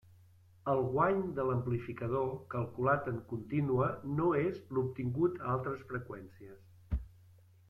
[0.71, 7.01] El guany de l'amplificador calculat en contínua no és l'obtingut a altes freqüències.